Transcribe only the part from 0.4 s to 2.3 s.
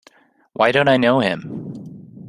Why don't I know him?